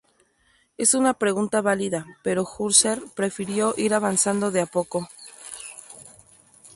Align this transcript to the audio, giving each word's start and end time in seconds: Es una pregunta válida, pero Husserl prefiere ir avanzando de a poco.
Es 0.79 0.95
una 0.95 1.13
pregunta 1.13 1.61
válida, 1.61 2.07
pero 2.23 2.43
Husserl 2.57 3.03
prefiere 3.15 3.65
ir 3.77 3.93
avanzando 3.93 4.49
de 4.49 4.61
a 4.61 4.65
poco. 4.65 5.07